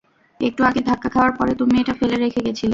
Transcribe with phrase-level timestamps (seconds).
[0.39, 2.69] একটু আগে ধাক্কা খাওয়ার পরে, তুমি এটা ফেলে রেখে গেছিলে।